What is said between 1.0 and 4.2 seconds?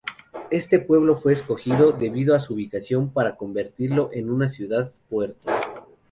fue escogido, debido a su ubicación, para convertirlo